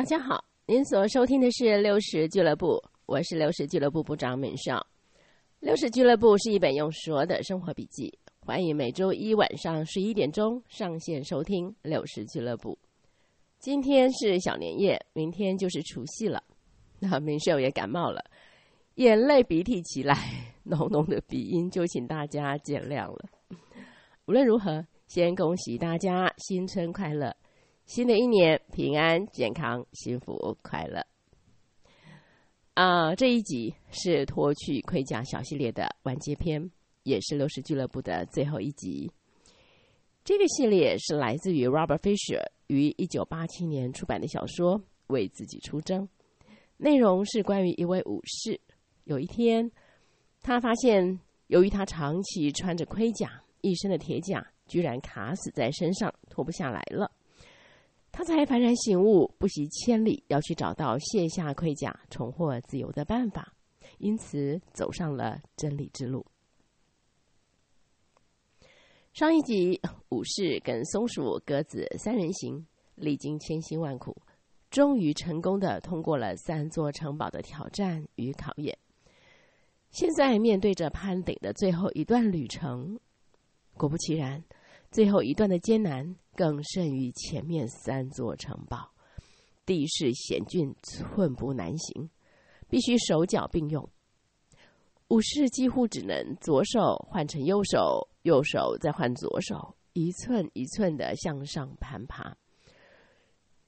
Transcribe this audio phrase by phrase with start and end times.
[0.00, 4.86] 大家好，您所收听的是六十俱乐部，我是六十俱乐部部长闵少。
[5.58, 12.78] 六十俱乐部是一本用说的生活笔记，欢迎每周一晚上十一点钟上线收听六十俱乐部。
[13.58, 16.42] 今天是小年夜，明天就是除夕了。
[16.98, 18.24] 那明少也感冒了，
[18.94, 20.16] 眼泪鼻涕起来，
[20.64, 23.28] 浓浓的鼻音就请大家见谅了。
[24.24, 27.36] 无论如何，先恭喜大家新春快乐！
[27.90, 31.04] 新的一年平安、健康、幸福、快乐。
[32.74, 36.70] 啊，这一集是脱去盔甲小系列的完结篇，
[37.02, 39.10] 也是六十俱乐部的最后一集。
[40.22, 46.04] 这个系列是来自于 Robert Fisher 于一九八七年出版的小说《为自己出征》，
[46.76, 48.60] 内容是关于一位武士。
[49.02, 49.68] 有一天，
[50.42, 51.18] 他发现，
[51.48, 57.10] 由于他长期穿着盔甲，一身的铁甲居然卡死在身上，脱不下来了。
[58.12, 63.54] 他才幡然醒悟，不惜千里要去找到卸下盔甲、重获自由的办法，
[63.98, 66.26] 因此走上了真理之路。
[69.12, 69.80] 上一集，
[70.10, 74.16] 武士跟松鼠、鸽子三人行，历经千辛万苦，
[74.70, 78.76] 终于成功的通过了三座城堡的挑战与考验。
[79.90, 82.98] 现在面对着攀顶的最后一段旅程，
[83.74, 84.44] 果不其然。
[84.90, 88.90] 最后一段的艰难更甚于前面三座城堡，
[89.64, 92.10] 地势险峻，寸步难行，
[92.68, 93.88] 必须手脚并用。
[95.08, 102.36] 武士几乎只能左手换成右手，右手再换左手，一寸一寸的向上攀爬，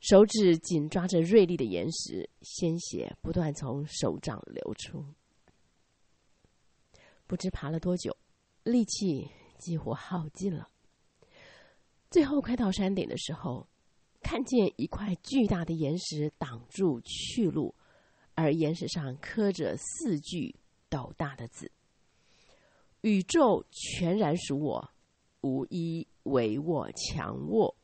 [0.00, 5.04] 手指紧抓着锐利的岩石，鲜血不断从手掌流出。
[7.28, 8.16] 不知爬了多久，
[8.64, 10.68] 力气几乎耗尽了。
[12.12, 13.66] 最后快到山顶的时候，
[14.20, 17.74] 看见一块巨大的岩石挡住去路，
[18.34, 20.54] 而岩石上刻着四句
[20.90, 21.72] 斗大的字
[23.00, 24.90] ：“宇宙全然属我，
[25.40, 27.74] 无一为我强握。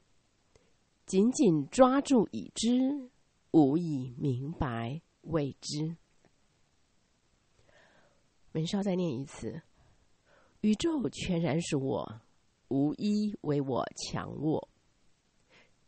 [1.07, 3.09] 紧紧抓住已知，
[3.53, 5.97] 无以明白未知。”
[8.53, 9.63] 文少再念一次
[10.61, 12.21] ：“宇宙全然属我。”
[12.69, 14.69] 无一为我强握，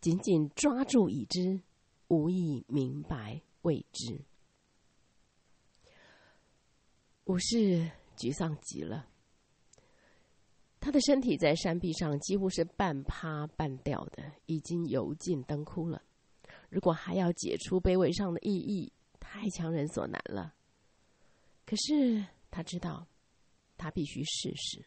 [0.01, 1.61] 紧紧抓住已知，
[2.09, 4.21] 无以明白未知。
[7.25, 9.07] 武士沮丧极了，
[10.81, 16.03] 他的身体在山壁上几乎是半趴半吊的，已经油尽灯枯了。
[16.69, 20.55] 如果还要解除碑文上的意义，太强人所难了。
[21.65, 23.07] 可是他知道，
[23.77, 24.85] 他必须试试。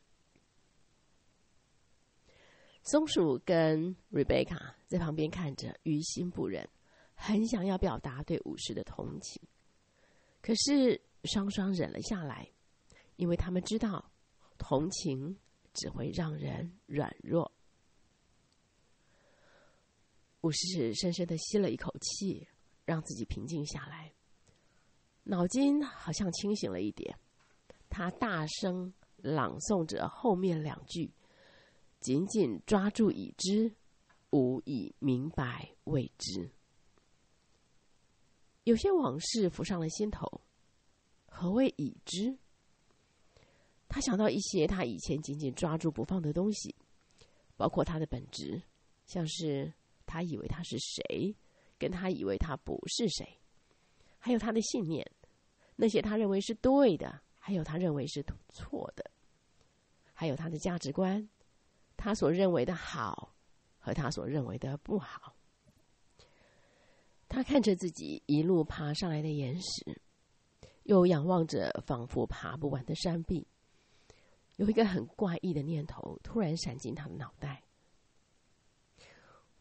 [2.83, 6.67] 松鼠跟瑞贝卡在旁边看着，于心不忍，
[7.15, 9.41] 很想要表达对武士的同情，
[10.41, 12.49] 可是双双忍了下来，
[13.15, 14.11] 因为他们知道，
[14.57, 15.37] 同情
[15.73, 17.49] 只会让人软弱。
[20.41, 22.45] 武士深深的吸了一口气，
[22.83, 24.11] 让自己平静下来，
[25.23, 27.17] 脑筋好像清醒了一点，
[27.89, 31.09] 他大声朗诵着后面两句。
[32.03, 33.73] 紧紧抓住已知，
[34.31, 36.51] 无以明白未知。
[38.65, 40.41] 有些往事浮上了心头。
[41.25, 42.37] 何谓已知？
[43.87, 46.75] 他想到一些他以前紧紧抓住不放的东西，
[47.55, 48.61] 包括他的本质，
[49.05, 49.73] 像是
[50.05, 51.35] 他以为他是谁，
[51.79, 53.39] 跟他以为他不是谁，
[54.19, 55.09] 还有他的信念，
[55.75, 59.09] 那些他认为是对的，还有他认为是错的，
[60.13, 61.27] 还有他的价值观。
[61.95, 63.33] 他所认为的好，
[63.77, 65.35] 和他所认为的不好。
[67.29, 70.01] 他看着自己一路爬上来的岩石，
[70.83, 73.47] 又仰望着仿佛爬不完的山壁，
[74.57, 77.63] 有一个很怪异的念头突然闪进他的脑袋：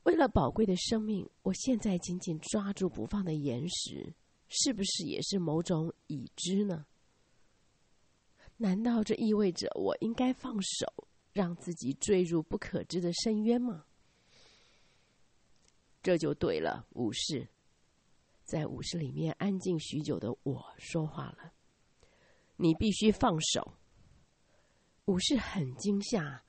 [0.03, 4.13] 为了宝贵的生命，我现在紧紧抓住不放的岩石，
[4.49, 6.85] 是不是也是某种已知呢？
[8.59, 11.09] 难道这意味着我应该放手？
[11.33, 13.85] 让自己坠入不可知的深渊吗？
[16.03, 16.87] 这就对了。
[16.91, 17.49] 武士，
[18.45, 21.53] 在武士里面安静许久的我说话了。
[22.57, 23.75] 你必须放手。
[25.07, 26.43] 武士很惊吓。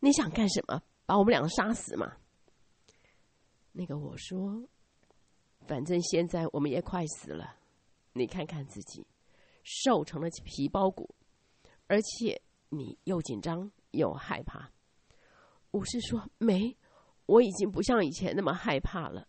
[0.00, 0.82] 你想干什么？
[1.06, 2.16] 把我们两个杀死吗？
[3.72, 4.66] 那个我说，
[5.66, 7.56] 反正现在我们也快死了。
[8.12, 9.06] 你看看自己，
[9.62, 11.14] 瘦成了皮包骨，
[11.86, 12.40] 而且
[12.70, 13.70] 你又紧张。
[13.92, 14.70] 又害怕，
[15.72, 16.76] 武士说：“没，
[17.26, 19.28] 我已经不像以前那么害怕了。”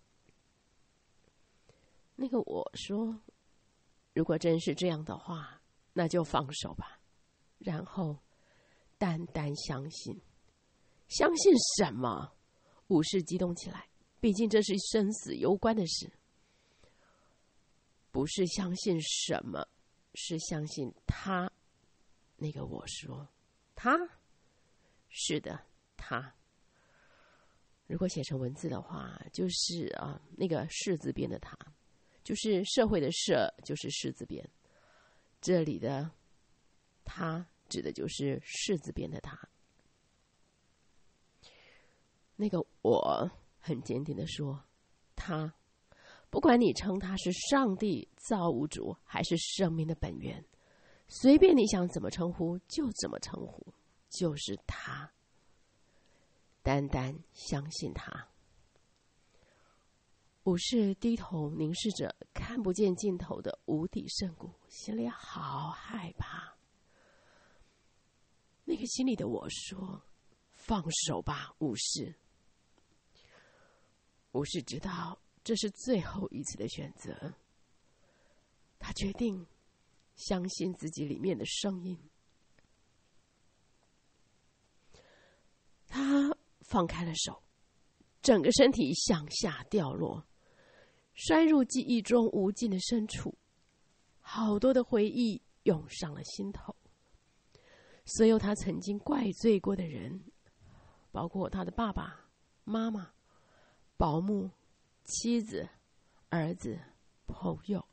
[2.16, 3.20] 那个我说
[4.14, 5.62] ：“如果真是这样的话，
[5.94, 7.00] 那就放手吧。”
[7.58, 8.18] 然后
[8.98, 10.20] 单单相信，
[11.08, 12.34] 相信什么？
[12.88, 13.88] 武士激动起来，
[14.20, 16.12] 毕竟这是生死攸关的事。
[18.12, 19.66] 不是相信什么，
[20.16, 21.50] 是相信他。
[22.36, 23.30] 那个我说
[23.74, 23.98] ：“他，
[25.12, 26.34] 是的，他。”
[27.86, 31.58] 如果写成文字的话，就是啊，那个“士”字边的他，
[32.24, 34.50] 就是社会的“社”，就是“士”字边。
[35.42, 36.10] 这里的
[37.04, 39.38] “他”指的就是“士”字边的他。
[42.38, 43.30] 那个我
[43.60, 44.64] 很坚定的说
[45.14, 45.54] ：“他，
[46.30, 50.44] 不管你称他是上帝、造物主，还是生命的本源，
[51.10, 53.74] 随便你想怎么称呼就怎么称呼，
[54.12, 55.12] 就是他。”
[56.62, 58.28] 单单相信他。
[60.44, 66.56] 武士低头凝视着看不见尽头的无底深谷，心里好害怕。
[68.64, 70.04] 那个心里的我说
[70.54, 72.14] ：“放手吧，武士。”
[74.34, 77.34] 武士知道这是最后一次的选择，
[78.80, 79.46] 他决定
[80.16, 82.00] 相信自己里面的声音。
[85.92, 86.36] 他。
[86.64, 87.44] 放开了手，
[88.22, 90.26] 整个身体向下掉落，
[91.16, 93.38] 摔入记忆中无尽的深处。
[94.22, 96.74] 好多的回忆涌上了心头，
[98.06, 100.24] 所有他曾经怪罪过的人，
[101.12, 102.26] 包括他的爸爸
[102.64, 103.12] 妈妈、
[103.98, 104.50] 保姆、
[105.04, 105.68] 妻子、
[106.30, 106.80] 儿子、
[107.28, 107.86] 朋友。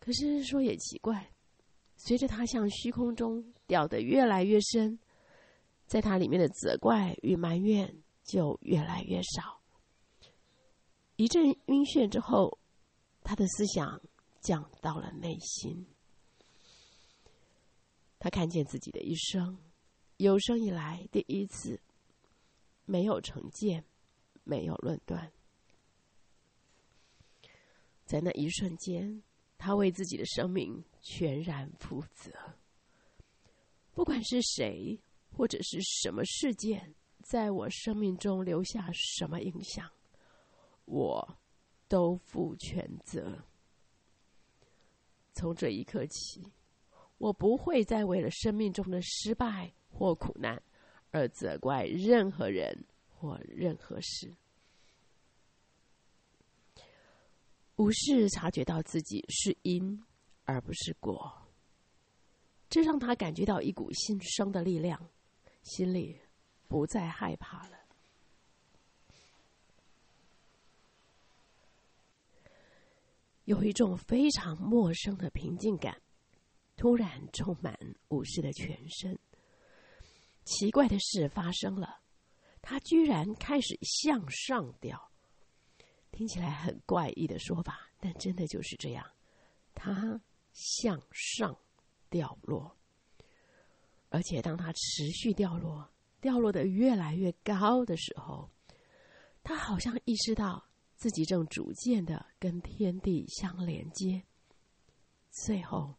[0.00, 1.32] 可是说也奇怪，
[1.94, 4.98] 随着他向虚空中掉得越来越深。
[5.90, 7.92] 在他里面的责怪与埋怨
[8.22, 9.60] 就越来越少。
[11.16, 12.56] 一阵晕眩之后，
[13.24, 14.00] 他的思想
[14.40, 15.84] 降到了内心。
[18.20, 19.58] 他看见自己的一生，
[20.18, 21.80] 有生以来第一次
[22.84, 23.84] 没有成见，
[24.44, 25.32] 没有论断。
[28.04, 29.24] 在那一瞬间，
[29.58, 32.30] 他为自己的生命全然负责。
[33.92, 34.96] 不管是谁。
[35.40, 39.90] 或者是什么事件在我生命中留下什么影响，
[40.84, 41.38] 我
[41.88, 43.42] 都负全责。
[45.32, 46.52] 从这一刻起，
[47.16, 50.62] 我不会再为了生命中的失败或苦难
[51.10, 54.30] 而责怪任何人或任何事。
[57.76, 60.04] 武士察觉到自己是因
[60.44, 61.32] 而不是果，
[62.68, 65.02] 这让他感觉到一股新生的力量。
[65.62, 66.20] 心里
[66.68, 67.78] 不再害怕了，
[73.44, 76.00] 有一种非常陌生的平静感，
[76.76, 77.78] 突然充满
[78.08, 79.18] 武士的全身。
[80.44, 82.00] 奇怪的事发生了，
[82.62, 85.10] 他居然开始向上掉。
[86.10, 89.08] 听起来很怪异的说法，但真的就是这样，
[89.74, 90.20] 他
[90.52, 91.56] 向上
[92.08, 92.76] 掉落。
[94.10, 95.88] 而且，当他持续掉落、
[96.20, 98.50] 掉落的越来越高的时候，
[99.42, 100.62] 他好像意识到
[100.96, 104.22] 自己正逐渐的跟天地相连接。
[105.30, 105.94] 最后，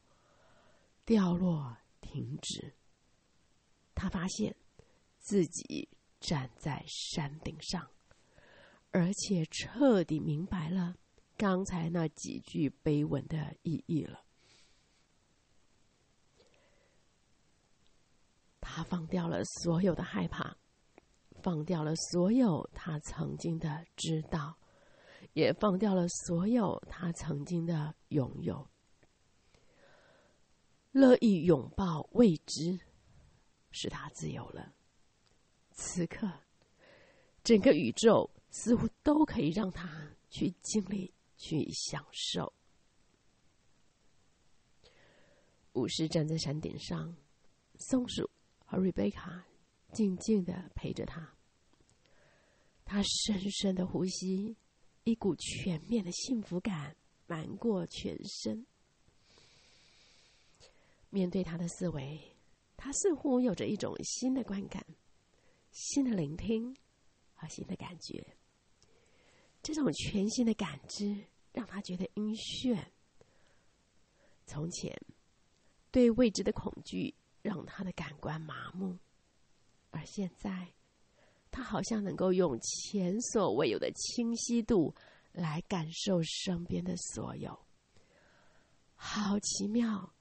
[1.06, 2.74] 掉落停止。
[3.96, 4.56] 他发现
[5.18, 5.88] 自己
[6.20, 7.88] 站在山顶上，
[8.92, 10.96] 而且彻底明白了
[11.38, 14.22] 刚才那几句碑文的意义了。
[18.74, 20.56] 他放掉了所有的害怕，
[21.42, 24.58] 放掉了所有他曾经的知道，
[25.34, 28.66] 也放掉了所有他曾经的拥有，
[30.94, 32.80] 乐意拥抱未知，
[33.72, 34.74] 使他自由了。
[35.72, 36.32] 此刻，
[37.44, 42.54] 整个宇宙似乎都可以让他去经历、去享受。
[45.74, 47.14] 武士站在山顶上，
[47.76, 48.30] 松鼠。
[48.74, 49.46] 而瑞贝卡
[49.92, 51.36] 静静的陪着他，
[52.86, 54.56] 他深深的呼吸，
[55.04, 56.96] 一股全面的幸福感
[57.28, 58.66] 漫过全身。
[61.10, 62.18] 面对他的思维，
[62.78, 64.86] 他似乎有着一种新的观感、
[65.72, 66.74] 新的聆听
[67.34, 68.26] 和新的感觉。
[69.62, 72.82] 这种全新的感知让他觉得晕眩。
[74.46, 74.98] 从前
[75.92, 77.14] 对未知的恐惧。
[77.42, 78.98] 让他的感官麻木，
[79.90, 80.74] 而现在，
[81.50, 84.94] 他好像能够用前所未有的清晰度
[85.32, 87.58] 来感受身边的所有。
[88.96, 90.14] 好奇妙！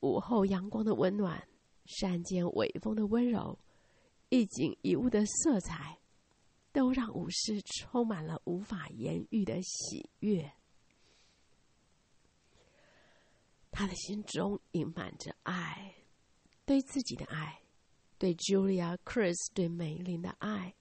[0.00, 1.46] 午后阳光的温暖，
[1.84, 3.58] 山间微风的温柔，
[4.30, 5.98] 一景一物的色彩，
[6.72, 10.52] 都让武士充满了无法言喻的喜悦。
[13.70, 15.94] 他的心中盈满着爱，
[16.64, 17.62] 对自己的爱，
[18.18, 20.74] 对 Julia、Chris、对梅林的爱，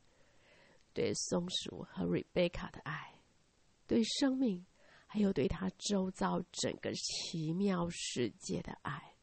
[0.94, 3.20] 对松鼠和 Rebecca 的爱，
[3.88, 4.66] 对生命。
[5.14, 9.14] 还有对他周遭整个奇妙世界的爱，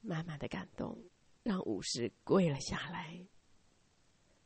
[0.00, 0.96] 满满的感动
[1.42, 3.26] 让武士跪了下来，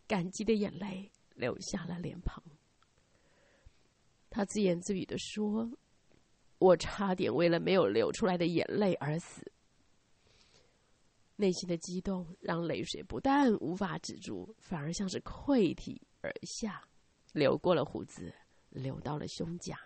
[0.08, 2.42] 感激的眼泪流下了脸庞。
[4.30, 5.70] 他自言自语的说
[6.62, 9.50] ：“我差点为了没有流出来的眼泪而死。”
[11.36, 16.82] 内心的激动让泪水不但无法止住，反而像是溃体而下，
[17.32, 18.32] 流过了胡子。
[18.74, 19.78] 流到了胸甲，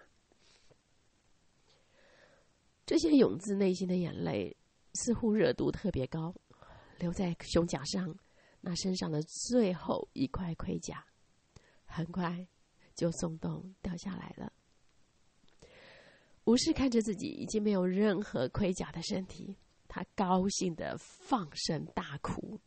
[2.86, 4.56] 这些涌自内心的眼泪
[4.94, 6.32] 似乎热度特别高，
[7.00, 8.16] 留在胸甲上，
[8.60, 11.04] 那身上的最后一块盔甲，
[11.84, 12.46] 很快
[12.94, 14.52] 就松动掉下来了。
[16.46, 19.56] 武士看着自己已经没有任何盔甲的身体，
[19.88, 22.58] 他高兴的放声大哭。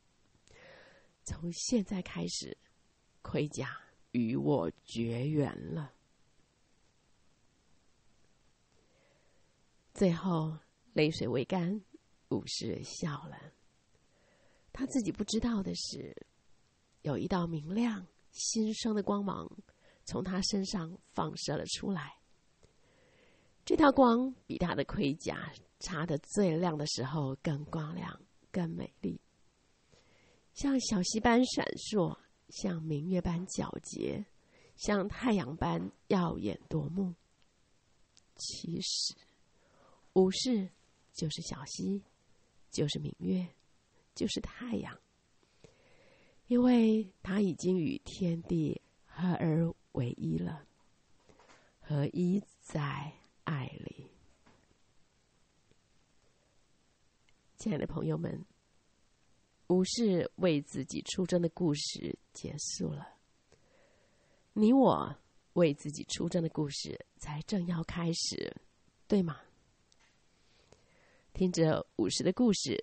[1.24, 2.58] 从现在开始，
[3.22, 3.80] 盔甲
[4.12, 5.94] 与我绝缘了。
[9.94, 10.58] 最后，
[10.92, 11.82] 泪水未干，
[12.32, 13.54] 武士笑了。
[14.74, 16.14] 他自己不知道的是，
[17.04, 19.50] 有一道明亮、新生的光芒
[20.04, 22.19] 从他身上放射了出来。
[23.70, 28.20] 这道光比他的盔甲擦的最亮的时候更光亮、
[28.52, 29.22] 更美丽，
[30.56, 34.26] 像小溪般闪烁，像明月般皎洁，
[34.76, 37.14] 像太阳般耀眼夺目。
[38.38, 39.14] 其实。
[40.14, 40.68] 武士
[41.14, 42.04] 就是小溪，
[42.72, 43.48] 就是明月，
[44.16, 45.00] 就是太阳，
[46.48, 50.66] 因为他已经与天地合而为一了，
[51.80, 53.14] 合一在
[53.50, 54.08] 爱里。
[57.58, 58.46] 亲爱的朋友们，
[59.70, 63.18] 武士为自己出征的故事结束了，
[64.54, 65.16] 你我
[65.54, 68.56] 为自己出征的故事才正要开始，
[69.08, 69.42] 对吗？
[71.34, 72.78] 听着武士的故事，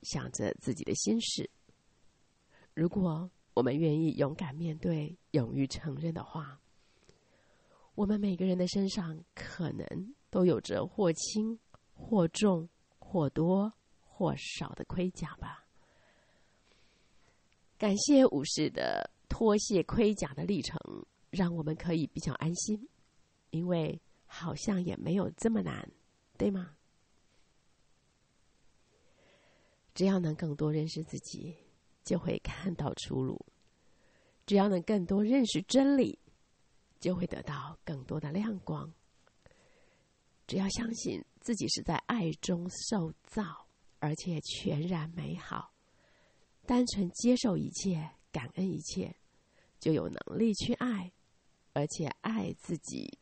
[0.00, 1.50] 想着自己的心事。
[2.72, 6.58] 如果我们愿意勇敢面对、勇于承认的话，
[7.96, 11.58] 我们每个人的身上可能都有着或轻、
[11.94, 15.66] 或重、或多、或少的盔甲吧。
[17.78, 20.78] 感谢武士的脱卸盔甲的历程，
[21.30, 22.86] 让我们可以比较安心，
[23.48, 25.90] 因为好像也没有这么难，
[26.36, 26.76] 对吗？
[29.94, 31.56] 只要能更多认识自己，
[32.04, 33.34] 就会看到出路；
[34.44, 36.18] 只要能更多认识真理，
[36.98, 38.92] 就会得到更多的亮光。
[40.46, 43.66] 只要相信自己是在爱中受造，
[43.98, 45.72] 而且全然美好，
[46.64, 49.16] 单纯接受一切，感恩一切，
[49.80, 51.12] 就有能力去爱，
[51.72, 53.18] 而且爱自己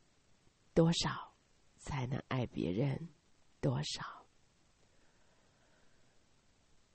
[0.75, 1.33] 多少，
[1.79, 3.09] 才能爱别人
[3.61, 4.27] 多少。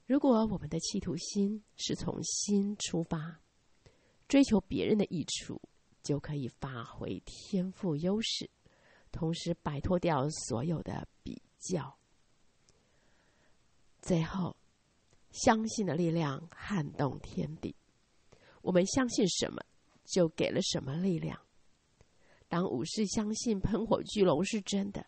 [0.05, 3.41] 如果我们的企图心是从心出发，
[4.27, 5.59] 追求别人的益处，
[6.09, 8.49] 就可以发挥天赋优势，
[9.11, 11.95] 同时摆脱掉所有的比较。
[14.01, 14.57] 最后，
[15.29, 17.75] 相信的力量撼动天地。
[18.63, 19.63] 我们相信什么，
[20.03, 21.39] 就给了什么力量。
[22.47, 25.05] 当武士相信喷火巨龙是真的，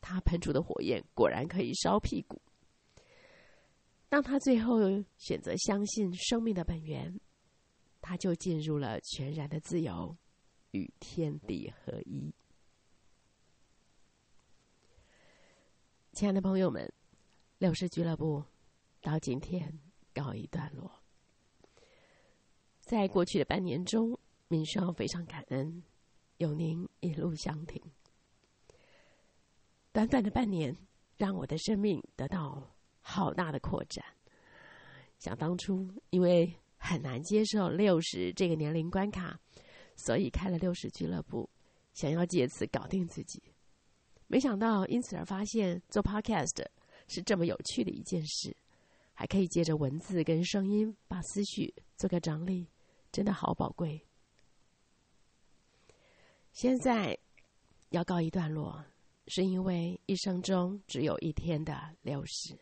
[0.00, 2.42] 他喷出的火焰果然可以烧屁股。
[4.08, 4.80] 当他最后
[5.16, 7.20] 选择相信生命的本源，
[8.00, 10.16] 他就进入了全然的自由，
[10.72, 12.34] 与天地合一。
[16.12, 16.92] 亲爱的朋友们，
[17.58, 18.44] 六世俱乐部
[19.00, 19.78] 到今天
[20.12, 20.90] 告一段落。
[22.80, 25.82] 在过去的半年中，民生非常感恩
[26.38, 27.82] 有您一路相挺。
[29.92, 30.76] 短短的半年，
[31.16, 32.74] 让我的生命得到。
[33.02, 34.04] 好大的扩展！
[35.18, 39.40] 想当初，因为很难接受六十这个年龄关卡，
[40.02, 41.48] 所以开了六十俱乐部，
[41.92, 43.42] 想要借此搞定自己。
[44.26, 46.64] 没想到因此而发现做 Podcast
[47.06, 48.56] 是这么有趣的一件事，
[49.12, 52.66] 还可以借着文字跟声音把思绪做个整理，
[53.12, 54.00] 真的好宝贵。
[56.52, 57.18] 现在
[57.90, 58.82] 要告一段落，
[59.26, 62.58] 是因为一生中只有一天的六十，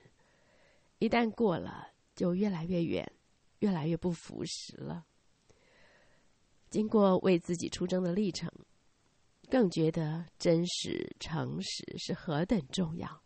[0.98, 3.10] 一旦过了，就越来越远，
[3.60, 5.06] 越来越不符实了。
[6.70, 8.50] 经过为自己出征的历程，
[9.48, 13.22] 更觉得真实、诚实是何等重要。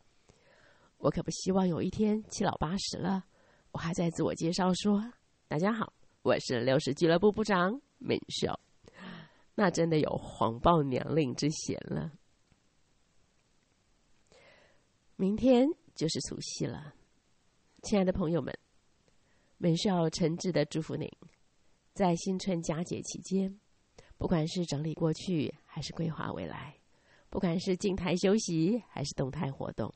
[0.98, 3.24] 我可不希望有一天七老八十了，
[3.72, 5.12] 我还在自我介绍说
[5.48, 8.56] ：“大家好，我是六十俱乐部部长敏秀。”
[9.54, 12.12] 那真的有谎报年龄之嫌了。
[15.16, 16.94] 明天就是除夕了，
[17.82, 18.56] 亲爱的朋友们，
[19.58, 21.10] 美秀诚挚的祝福您。
[21.94, 23.58] 在新春佳节期间，
[24.16, 26.74] 不管是整理过去，还是规划未来，
[27.28, 29.92] 不管是静态休息，还是动态活动，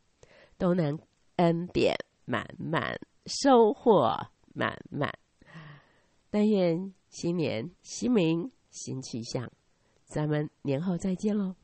[0.59, 0.99] 都能
[1.37, 4.15] 恩典满满，收获
[4.55, 5.11] 满满。
[6.29, 9.51] 但愿新年新名新气象，
[10.05, 11.55] 咱们年后再见喽。